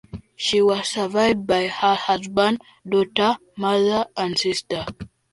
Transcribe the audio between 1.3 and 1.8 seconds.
by